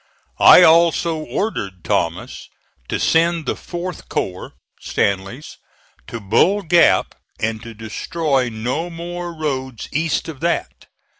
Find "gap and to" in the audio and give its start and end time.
6.63-7.75